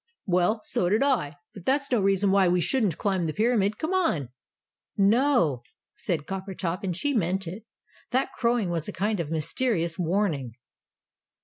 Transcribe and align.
"Well, 0.25 0.61
so 0.63 0.89
did 0.89 1.03
I; 1.03 1.35
but 1.53 1.63
that's 1.67 1.91
no 1.91 2.01
reason 2.01 2.31
why 2.31 2.47
we 2.47 2.59
shouldn't 2.59 2.97
climb 2.97 3.25
the 3.25 3.33
Pyramid. 3.35 3.77
Come 3.77 3.93
on!" 3.93 4.29
"No," 4.97 5.61
said 5.95 6.25
Coppertop, 6.25 6.81
and 6.83 6.97
she 6.97 7.13
meant 7.13 7.45
it. 7.45 7.65
"That 8.09 8.31
crowing 8.33 8.71
was 8.71 8.87
a 8.87 8.93
kind 8.93 9.19
of 9.19 9.29
mysterious 9.29 9.99
warning!" 9.99 10.55